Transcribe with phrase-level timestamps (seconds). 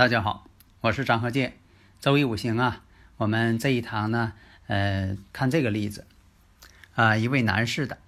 [0.00, 0.46] 大家好，
[0.80, 1.58] 我是张和建。
[2.00, 2.80] 周易五行啊，
[3.18, 4.32] 我们这一堂呢，
[4.66, 6.06] 呃，看这个例子
[6.94, 7.98] 啊，一位男士的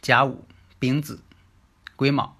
[0.00, 0.46] 甲午、
[0.78, 1.20] 丙子、
[1.96, 2.34] 癸卯、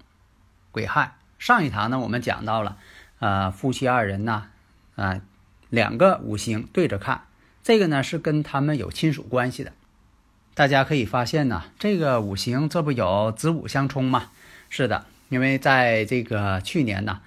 [0.71, 1.17] 癸亥。
[1.37, 2.79] 上一堂呢，我们讲到了
[3.19, 4.47] 啊，夫妻二人呢，
[4.95, 5.21] 啊，
[5.69, 7.25] 两个五行对着看，
[7.61, 9.71] 这个呢是跟他们有亲属关系的。
[10.55, 14.31] 大家可以发现呢，这个五行这不有子午相冲吗？
[14.67, 17.21] 是的，因为在这个去年呢。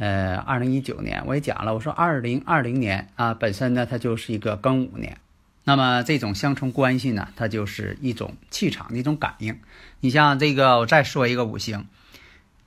[0.00, 5.18] 呃，二零一九年我也讲了，我说二零二零年啊，本身呢它就是一个庚午年，
[5.64, 9.60] 那么这种相冲关系呢，它就是一种气场的一种感应。
[10.00, 11.86] 你像这个，我再说一个五行，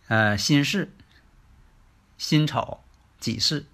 [0.09, 0.89] 呃，辛巳、
[2.19, 2.81] 辛丑、
[3.19, 3.65] 己巳，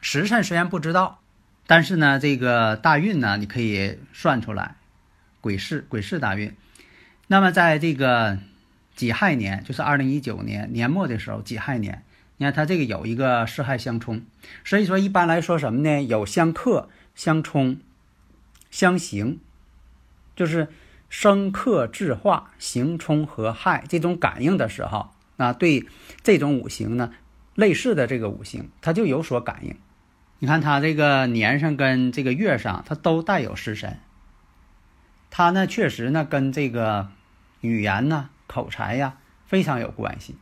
[0.00, 1.18] 时辰虽然不知道，
[1.66, 4.76] 但是呢，这个大运呢，你可以算出来，
[5.40, 6.54] 癸巳，癸巳大运。
[7.26, 8.38] 那么在这个
[8.94, 12.04] 己亥年，就是二零一九年年末的时候，己亥年。
[12.40, 14.22] 你看它这个有一个四害相冲，
[14.64, 16.02] 所以说一般来说什么呢？
[16.02, 17.78] 有相克、相冲、
[18.70, 19.40] 相刑，
[20.34, 20.68] 就是
[21.10, 25.86] 生克制化、刑冲和害这种感应的时候，啊，对
[26.22, 27.12] 这种五行呢，
[27.54, 29.76] 类似的这个五行，它就有所感应。
[30.38, 33.98] 你看它这个年上跟这个月上，它都带有食神，
[35.28, 37.08] 它呢确实呢跟这个
[37.60, 40.36] 语言呢、口才呀非常有关系。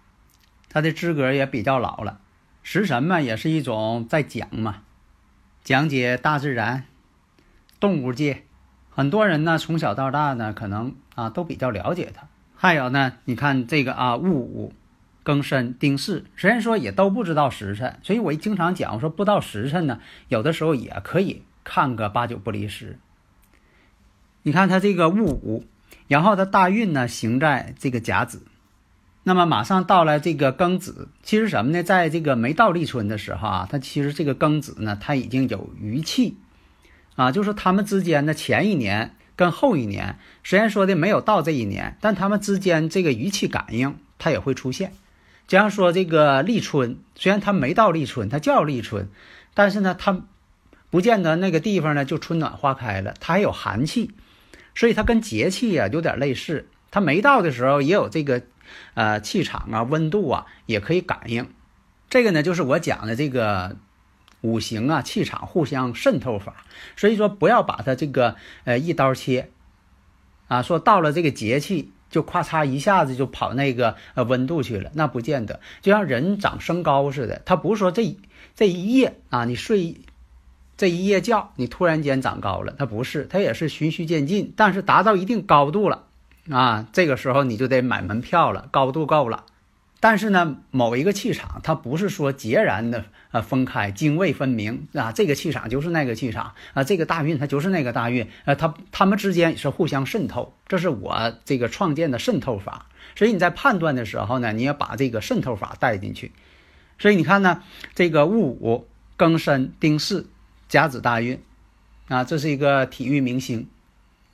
[0.68, 2.20] 他的资格也比较老了，
[2.62, 4.82] 食神嘛，也是一种在讲嘛，
[5.64, 6.84] 讲解大自然、
[7.80, 8.44] 动物界。
[8.90, 12.28] 很多人呢，从小到大呢，可能啊都比较了解他。
[12.54, 14.72] 还有呢，你看这个啊，戊午、
[15.24, 22.98] 庚申、丁巳，虽然说也都不知道时辰，所以我经常讲，我说不到时辰呢，有的时候也可以看个八九不离十。
[24.42, 25.64] 你看他这个戊午，
[26.08, 28.42] 然后他大运呢行在这个甲子。
[29.28, 31.82] 那么马上到了这个庚子，其实什么呢？
[31.82, 36.38] 在这个没到立春的时候啊，它其实这个庚子呢，它已经有余气，
[37.14, 44.94] 啊，就是他们之间的前一年跟后一年，虽然说的没有到这一年，但他们之间这个余气感应它也会出现。
[45.46, 49.10] 就像说这个立春，虽然它没到立春，它叫立春，
[49.52, 50.22] 但是呢，它
[50.88, 54.10] 不见得那个地方呢就春暖花开了，它还有寒气，
[54.74, 56.66] 所以它跟节气呀有点类似。
[56.90, 58.40] 它没到的时候也有这个。
[58.94, 61.48] 呃，气场啊，温度啊，也可以感应。
[62.10, 63.76] 这个呢，就是我讲的这个
[64.40, 66.64] 五行啊，气场互相渗透法。
[66.96, 69.50] 所以说，不要把它这个呃一刀切
[70.48, 75.60] 啊，说到了这个节气就咔嚓一下子就跑那个呃温度去了，那不见得。
[75.82, 78.16] 就像人长身高似的，他不是说这
[78.54, 79.96] 这一夜啊，你睡
[80.78, 86.07] 这一夜觉，你突然间长高了，他不是，他也是循序渐进，但是达到一定高度了。
[86.50, 89.44] 啊，这个时候你就得买门票了，高度够了。
[90.00, 95.10] 但是呢，某一个气场它不是说截然的呃分开，泾渭分明啊。
[95.10, 102.86] 这个气场就是那个气场啊，这个大运它就是那个大运，呃，它它们之间是互相渗透，这是我这个创建的渗透法。
[103.16, 106.30] 所以你在判断的时候呢，你要把这个渗透法带进去。
[107.00, 107.62] 所以你看呢，
[107.96, 108.86] 这个戊午、
[109.18, 110.26] 庚申、丁巳、
[110.68, 111.40] 甲子大运
[112.06, 113.68] 啊，这是一个体育明星。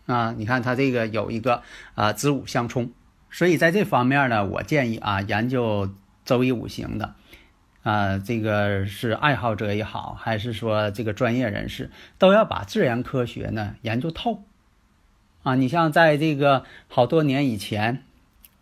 [0.06, 1.62] 啊，你看它这个有一个
[1.94, 2.92] 啊子午相冲，
[3.30, 5.94] 所以在这方面呢，我建议啊研究
[6.26, 7.14] 周易五行的，
[7.82, 14.44] 啊这个是爱好者也好，还是说这个专业人士，都要把自然科学呢研究透。
[15.42, 18.02] 啊，你像在这个好多年以前，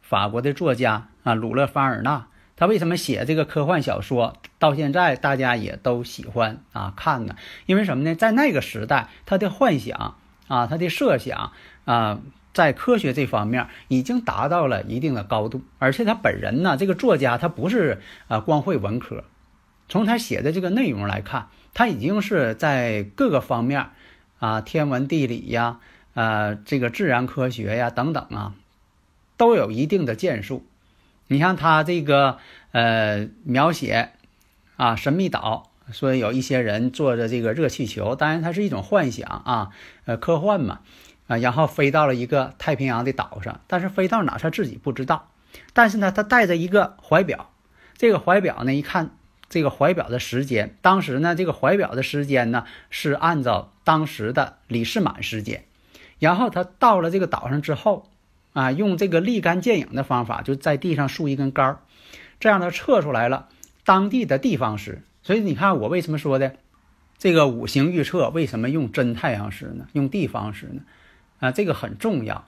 [0.01, 7.35] 法国的作家啊鲁勒凡尔纳，他为什么写这个科幻小说，到现在大家也都喜欢啊看呢？
[7.67, 8.15] 因为什么呢？
[8.15, 10.17] 在那个时代，他的幻想。
[10.49, 11.53] 啊，他的设想
[11.85, 12.21] 啊，
[12.53, 19.25] 在科学这方面已经达到了一定的高度，而且他本人呢，这个作家他不是啊光会文科，
[19.89, 23.91] 从他写的这个内容来看，他已经是在各个方面
[24.39, 25.81] 啊，天文地理呀，
[26.15, 28.55] 呃，这个自然科学呀等等啊，
[29.37, 30.67] 都有一定的建树。
[31.29, 32.37] 你像他这个
[32.73, 34.11] 呃描写
[34.77, 39.71] 啊神秘岛说有一些人坐着这个热气球，当然它是一种幻想啊，
[40.05, 40.81] 呃，科幻嘛，
[41.27, 45.31] 啊，然后飞到了一个太平洋的岛上，但是飞到哪他自己不知道，
[45.73, 47.51] 但是呢，他带着一个怀表，
[47.97, 49.17] 这个怀表呢，一看
[49.49, 55.65] 这个怀表的时间，当时呢，这个怀表的时间呢是按照当时的李世满时间，
[56.19, 58.11] 然后他到了这个岛上之后，
[58.55, 61.79] 啊，用这个立竿见影的方法，就在地上竖一根杆儿，
[62.41, 63.49] 这样他测出来了
[63.85, 65.03] 当地的地方时。
[65.23, 66.57] 所以你看，我为什么说的
[67.17, 69.87] 这个五行预测为什么用真太阳时呢？
[69.93, 70.83] 用地方时呢？
[71.39, 72.47] 啊，这个很重要，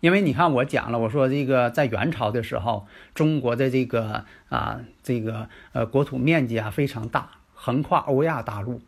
[0.00, 8.80] 因为你看我讲了，我说这个在元朝的时候，中国的这个啊这个呃国土面积啊非常大，横跨欧亚大陆。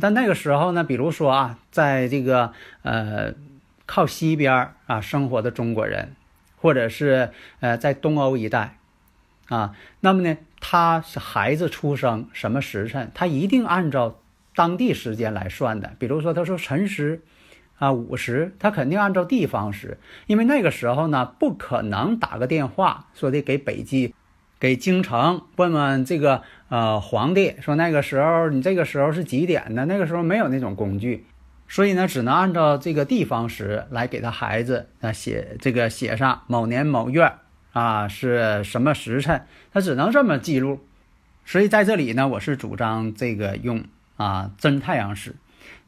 [0.00, 3.32] 但那个时候呢，比如说啊，在这个呃
[3.86, 6.14] 靠西边啊生活的中国人，
[6.56, 7.30] 或者是
[7.60, 8.76] 呃在东欧一带。
[9.48, 14.20] 啊，那么呢，他是孩子出生什么时辰，他一定按照
[14.54, 15.92] 当地时间来算的。
[15.98, 17.22] 比如说，他说辰时，
[17.78, 24.12] 啊午时，他肯定按照地方时，因为那个时候呢，不可能打个电话说的给北京、
[24.58, 29.84] 给京城问问这个呃皇帝，说那个时候你这个时候是几点呢？
[29.84, 31.24] 那个时候没有那种工具，
[31.68, 37.32] 所以呢，只能按照这个地方时来给他孩子啊写这个写上某年某月。
[37.72, 39.46] 啊，是什么时辰？
[39.72, 40.80] 他只能这么记录，
[41.44, 43.84] 所以在这里呢，我是主张这个用
[44.16, 45.36] 啊真太阳时。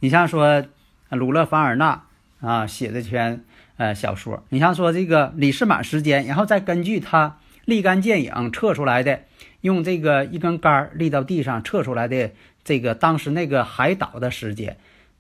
[0.00, 0.65] 你像说
[1.09, 2.05] 鲁勒凡尔纳
[2.41, 3.44] 啊写的篇
[3.77, 9.23] 呃小说，你像说这个李世满时间，然后再根据他立竿见影测出来的，
[9.62, 12.31] 用这个一根杆立到地上测出来的
[12.62, 14.77] 这个当时那个海岛的时间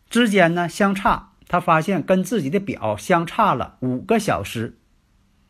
[0.08, 4.76] 之间呢相差，他发现跟自己的表相差了五个小时。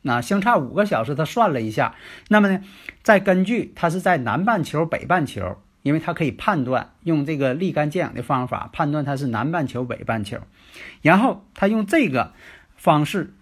[0.02, 1.94] 那相差五个小时，他算了一下，
[2.28, 2.62] 那么呢，
[3.02, 10.38] 再根据他是在南半球、北半球，因为他可以判断用这个立竿见影的方法判断他是南半球、北半球，
[11.02, 12.32] 然后他用这个
[12.76, 13.34] 方式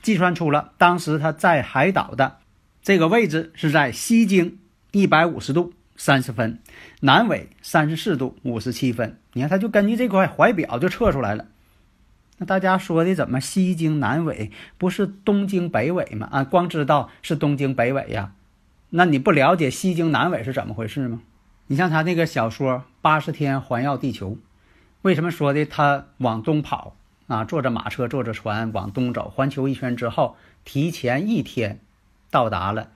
[0.00, 2.38] 计算出了当时他在海岛的
[2.82, 4.58] 这个位置是在西经
[4.90, 6.58] 一百五十度三十分，
[7.00, 9.18] 南纬三十四度五十七分。
[9.34, 11.46] 你看，他就根据这块怀表就测出来了。
[12.44, 16.28] 大家说的怎么西经南纬不是东经北纬吗？
[16.30, 18.32] 啊，光知道是东经北纬呀，
[18.90, 21.20] 那你不了解西经南纬是怎么回事吗？
[21.68, 24.30] 你像他那个小说《八十天环绕地球》，
[25.02, 26.96] 为什么说的他往东跑
[27.28, 27.44] 啊？
[27.44, 31.80] 坐着马车，坐着船往东走，环球一圈之后，提前一天
[32.30, 32.88] 到达了。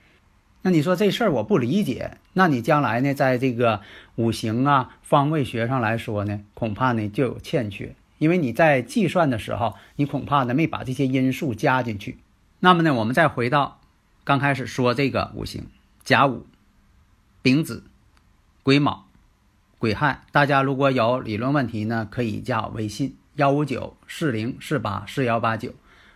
[0.63, 3.81] 那你说这事儿我不理解，那你将来呢，在这个
[4.15, 7.95] 五行啊方位学上来说呢，恐怕呢就有欠缺。
[8.17, 12.17] 因为你在计算的时候，你恐怕呢没把这些因素加进去。
[12.59, 13.79] 那么呢，我们再回到
[14.23, 15.67] 刚开始说这个五行：
[16.03, 16.47] 甲午、
[17.41, 17.83] 丙子、
[18.63, 19.05] 癸卯、
[19.77, 20.23] 癸亥。
[20.31, 25.73] 大家如果有理论问题呢，可以加我微信：幺五九四零四八四幺八九，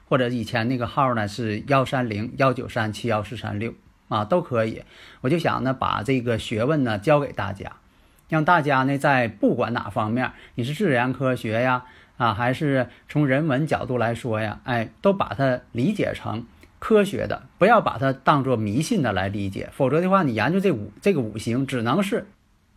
[0.10, 3.74] 或者以前那个号呢是幺三零幺九三七幺四三六
[4.08, 4.82] 啊，都可以。
[5.22, 7.78] 我就想呢，把这个学问呢教给大家。
[8.32, 11.84] 让大家呢，在不管哪方面，你是自然科学呀，
[12.16, 16.46] 啊，还是从人文角度来说呀，哎，都把它理解成
[16.80, 19.70] 科学的，不要把它当做迷信的来理解。
[19.74, 22.26] 否则的话，你研究这五这个五行，只能是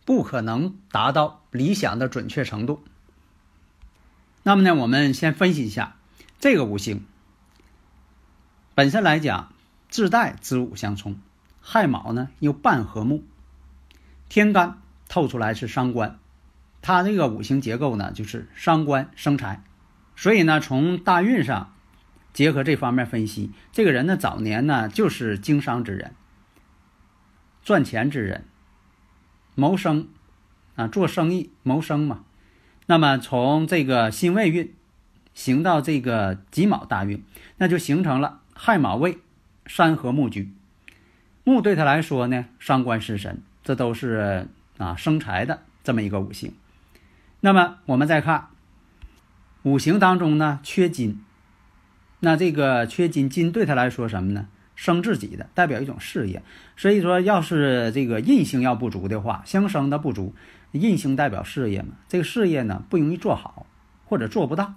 [0.03, 2.83] 不可能达到理想的准确程度。
[4.43, 5.95] 那么呢，我们先分析一下
[6.37, 7.05] 这个五行
[8.75, 9.53] 本身来讲，
[9.87, 11.15] 自带子午相冲，
[11.61, 13.23] 亥卯呢又半合木，
[14.27, 14.81] 天干。
[15.15, 16.19] 透出来是伤官，
[16.81, 19.63] 他这个五行结构呢，就是伤官生财，
[20.17, 21.73] 所以呢，从大运上
[22.33, 26.13] 结合这方面分析，这个人呢，早年呢就是经商之人，
[27.63, 28.43] 赚钱之人，
[29.55, 30.09] 谋生
[30.75, 32.25] 啊，做生意谋生嘛。
[32.85, 34.73] 那么从这个辛未运
[35.33, 37.23] 行到这个己卯大运，
[37.55, 39.19] 那就形成了亥卯未
[39.65, 40.51] 山河木局，
[41.45, 44.49] 木对他来说呢，伤官食神，这都是。
[44.77, 46.53] 啊，生财的这么一个五行，
[47.39, 48.47] 那么我们再看
[49.63, 51.21] 五行当中呢，缺金，
[52.19, 54.47] 那这个缺金，金对他来说什么呢？
[54.75, 56.43] 生自己的，代表一种事业。
[56.75, 60.35] 所以说，要是这个印星要不足的话，相生的不足，
[60.73, 63.65] 印星代表事业嘛，这个事业呢不容易做好，
[64.05, 64.75] 或者做不到。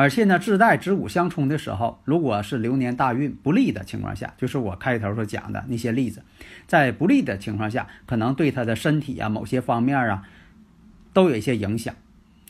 [0.00, 6.22] 而且呢，自带子午相冲的时候，如果是流年大运不利的情况下，就是我开头所讲的那些例子，
[6.66, 10.26] 在不利的情况下，可能对他的身体啊某些方面啊
[11.12, 11.94] 都有一些影响，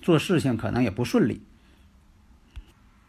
[0.01, 1.43] 做事情可能也不顺利。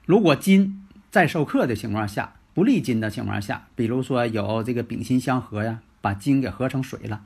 [0.07, 7.21] 如果金在受克的情况下，不利金的情况下，比如说有这个丙辛相合呀，把金给合成水了，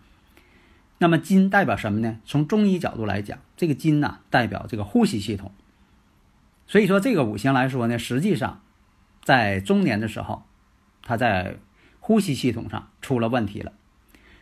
[0.97, 2.17] 那么金代表什么呢？
[2.25, 5.53] 从中医角度来讲，这个金呢代表这个呼吸系统。
[6.67, 8.61] 所以说这个五行来说呢，实际上
[9.23, 10.43] 在中年的时候，
[11.03, 11.57] 它在
[11.99, 13.71] 呼吸系统上出了问题了。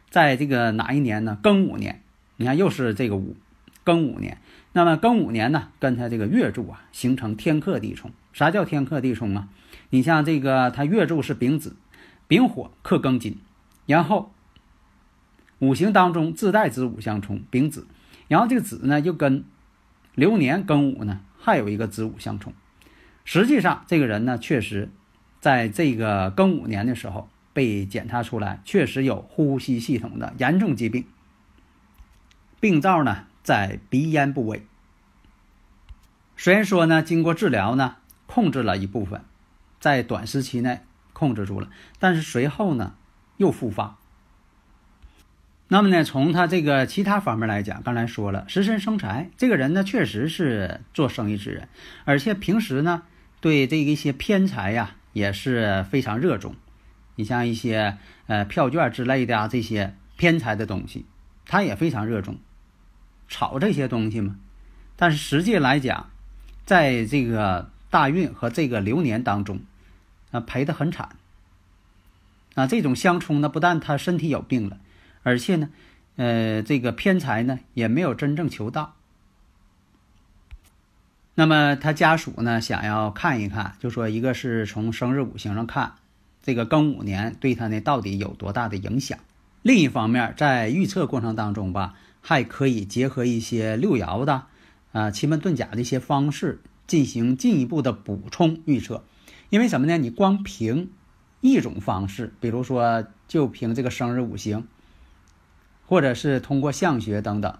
[0.09, 1.37] 在这个哪一年呢？
[1.41, 2.01] 庚午年，
[2.37, 3.35] 你看又是这个午，
[3.83, 4.37] 庚午年。
[4.71, 8.11] 那么庚午年呢，跟它这个月柱啊形成天克地冲。
[8.31, 9.49] 啥叫天克地冲啊？
[9.89, 11.75] 你像这个它月柱是丙子，
[12.27, 13.37] 丙火克庚金，
[13.85, 14.31] 然后
[15.59, 17.87] 五行当中自带子午相冲，丙子，
[18.27, 19.43] 然后这个子呢又跟
[20.15, 22.53] 流年庚午呢还有一个子午相冲。
[23.25, 24.89] 实际上这个人呢确实
[25.39, 31.05] 在这个庚午年的时候被检查出来，确实有呼吸系统的严重疾病，
[32.59, 33.25] 病灶呢。
[33.43, 34.65] 在鼻咽部位，
[36.37, 39.25] 虽然说呢，经过治疗呢，控制了一部分，
[39.81, 40.79] 在短时期内
[41.11, 41.67] 控制住了，
[41.99, 42.95] 但是随后呢，
[43.35, 43.97] 又复发。
[45.73, 51.67] 那么呢，从他这个其他方面来讲，刚才说了，食神生财，这个人呢，确实是做生意之人，
[52.05, 53.01] 而且平时呢，
[53.41, 56.53] 对这一些偏财呀，也是非常热衷。
[57.15, 61.07] 你像一些呃票券之类的啊，这些偏财的东西，
[61.47, 62.37] 他也非常热衷。
[63.27, 64.35] 炒这些东西嘛，
[64.95, 66.11] 但是实际来讲，
[66.65, 69.61] 在这个大运和这个流年当中，
[70.29, 71.09] 啊赔得很惨。
[72.53, 74.77] 啊，这种相冲呢，不但他身体有病了，
[75.23, 75.69] 而且呢，
[76.17, 78.93] 呃，这个偏财呢也没有真正求到。
[81.33, 85.93] 那么他家属呢想要看一看，就说一个是从生日五行上看，
[86.43, 89.17] 这个庚午年对他呢到底有多大的影响。
[89.63, 91.95] 另一方面，在预测过程当中吧。
[92.25, 94.45] 还可以结合一些六爻的，
[94.93, 99.03] 啊奇门遁甲的一些方式进行进一步的补充预测，
[99.49, 99.97] 因为什么呢？
[99.97, 100.89] 你光凭
[101.41, 104.65] 一种方式，比如说就凭这个生日五行，
[105.93, 107.59] 或者是通过相学等等，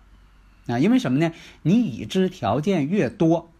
[0.65, 1.31] 啊，因为什么呢？
[1.61, 3.51] 你已知条件越多，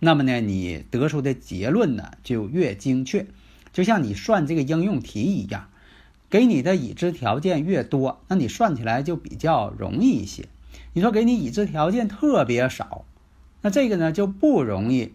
[0.00, 3.28] 那么呢，你得出的结论呢就越精确，
[3.72, 5.68] 就像你算这个应用题一样。
[6.28, 10.48] 给你的已知条件越多，那你算起来就比较容易一些。
[10.92, 13.04] 你说给你已知条件特别少，
[13.62, 15.12] 那这个呢就不容易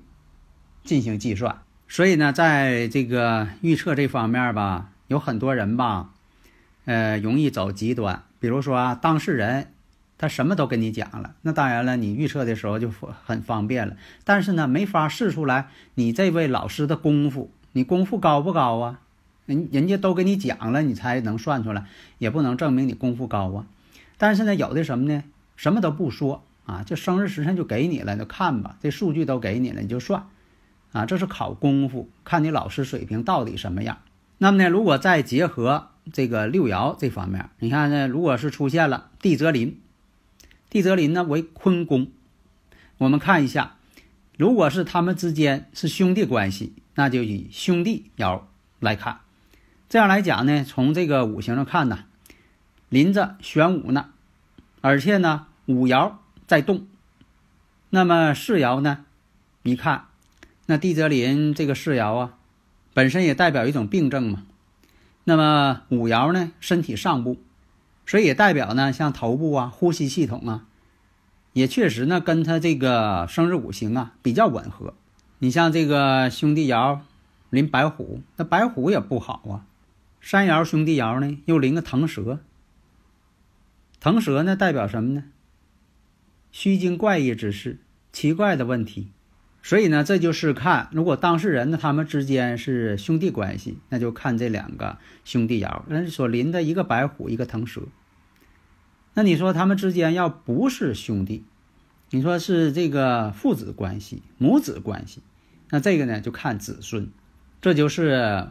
[0.85, 1.59] 进行计算。
[1.89, 6.13] 所以呢，在这个预测这方面吧，有很多人吧，
[6.85, 8.23] 呃，容易走极端。
[8.45, 9.71] 比如说啊，当事人
[10.19, 12.91] 他什么都跟你讲了，那当然了，你预测的时候就
[13.25, 13.97] 很方便了。
[14.23, 18.99] 但是呢，没法试出来你这位老师的功夫，你功夫高不高啊？
[19.47, 21.85] 人人家都给你讲了，你才能算出来，
[22.19, 23.65] 也不能证明你功夫高啊。
[24.19, 25.23] 但是呢，有的什么呢？
[25.55, 30.27] 什么都不说啊，就生日时辰就给你了，就看吧，这数据都给你了，你就算
[30.91, 31.07] 啊。
[31.07, 33.97] 这是考功夫，看你老师水平到底什么样。
[34.37, 39.79] 那么呢，如果再结合这个六爻这方面，你看呢，如果是出现了地泽临，
[40.69, 42.07] 地泽临呢为坤宫，
[43.00, 43.77] 我们看一下，
[44.38, 48.41] 如果是他们之间是兄弟关系，那就以兄弟爻
[48.79, 49.21] 来看。
[49.89, 52.05] 这样来讲呢，从这个五行上看呢，
[52.89, 54.09] 临着玄武呢，
[54.81, 56.13] 而且呢五爻
[56.45, 56.85] 在动，
[57.89, 59.05] 那么四爻呢，
[59.63, 60.05] 你看
[60.67, 62.33] 那地泽临这个四爻啊，
[62.93, 64.43] 本身也代表一种病症嘛。
[65.27, 67.38] 那么五爻呢，身体上部，
[68.05, 70.65] 所以也代表呢，像头部啊、呼吸系统啊，
[71.53, 74.94] 也确实呢跟他这个生日五行啊比较吻合。
[75.39, 77.00] 你像这个兄弟爻
[77.50, 79.65] 临白虎，那白虎也不好啊。
[80.22, 82.39] 山爻兄弟爻呢，又临个腾蛇。
[84.00, 85.24] 腾蛇呢，代表什么呢？
[86.51, 87.79] 虚惊怪异之事，
[88.13, 89.10] 奇怪的问题。
[89.65, 97.81] 所以呢，这就是看，如果当事人呢，他们之间是兄弟关系，那就看这两个兄弟爻，人所临的一个白虎，一个腾蛇。
[99.15, 101.43] 那你说他们之间要不是兄弟，
[102.12, 105.22] 你说是这个父子关系、母子关系，
[105.72, 107.10] 那这个呢，就看子孙。
[107.60, 108.50] 这就是。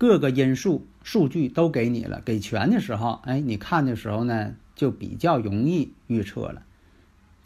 [0.00, 6.62] 各个因素数据都给你了，给全的时候，哎，你看的时候呢，就比较容易预测了。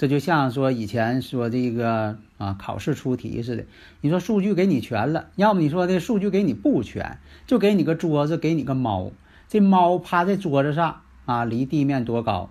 [0.02, 3.66] 这就像说以前说这个啊，考试出题似的，
[4.00, 9.12] 你说数据给你全了，要么你说这数据给你不全，就给你个桌子，给你个猫，
[9.47, 12.50] 这猫趴在桌子上啊，离地面多高？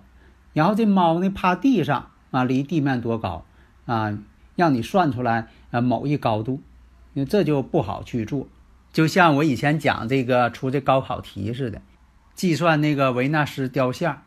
[0.54, 3.44] 然后这猫呢趴地上啊，离地面多高？
[3.84, 4.18] 啊，
[4.56, 6.62] 让你算出来啊某一高度，
[7.12, 8.48] 因为这就不好去做。
[8.94, 11.82] 就像我以前讲这个出这高考题似的，
[12.34, 14.22] 计算那个维纳斯雕像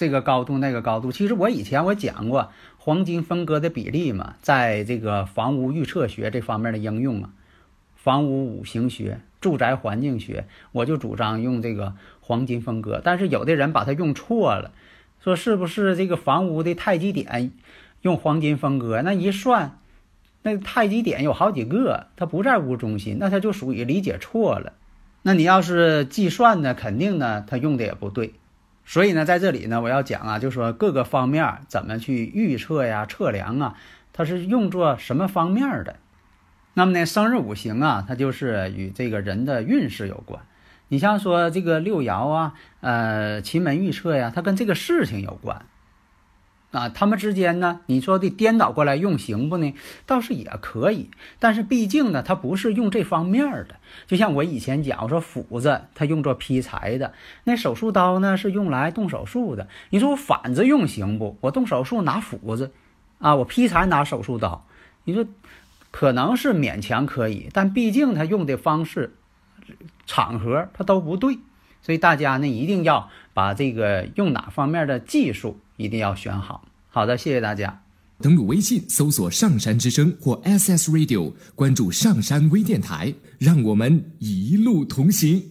[0.00, 7.28] 这个高度那个高度，其实我以前我讲过黄金分割的比例嘛，在这个房屋预测学这方面的应用啊，
[7.96, 11.92] 房屋五行学、住宅环境学，我就主张用这个
[12.22, 13.02] 黄金分割。
[13.04, 14.72] 但是有的人把它用错了，
[15.22, 17.52] 说是不是这个房屋的太极点
[18.00, 19.02] 用黄金分割？
[19.02, 19.76] 那一算，
[20.40, 24.72] 那太极点有好几个，它不在屋中心，那它就属于理解错了。
[25.20, 28.32] 那你要是计算呢，肯定呢，它用的也不对。
[28.90, 33.76] 所以呢，在这里呢，我要讲啊，就说各个方面怎么去预测呀、测量啊，
[34.12, 35.94] 它是用作什么方面的。
[36.74, 40.42] 那么呢，生日五行啊，它就是与这个人的运势有关。
[40.88, 45.64] 你像说这个六爻啊，呃，奇门预测呀，它跟这个事情有关
[46.70, 46.88] 啊。
[46.88, 49.74] 他们之间呢，你说的颠倒过来用行不呢？
[50.06, 53.76] 倒是也可以，但是毕竟呢，它不是用这方面的。
[54.06, 57.12] 就像我以前讲，我说斧子它用作劈柴的，
[57.44, 59.68] 那手术刀呢是用来动手术的。
[59.90, 61.36] 你说我反着用行不？
[61.40, 62.72] 我动手术拿斧子，
[63.18, 64.66] 啊，我劈柴拿手术刀，
[65.04, 65.26] 你说？
[65.92, 69.16] 可能是勉强可以，但毕竟他用的方式、
[70.06, 71.36] 场合他都不对，
[71.82, 76.66] 所以大家呢一定要把这个用哪方面的技术一定要选好。
[76.88, 77.82] 好的，谢谢大家。
[78.20, 85.42] 登录微信搜索“上山之声”或 SS Radio，关注上山微电台，让我们一路同行。